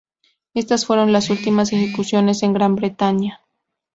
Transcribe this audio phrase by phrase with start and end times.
[0.55, 3.39] Estas fueron las últimas ejecuciones en Gran Bretaña.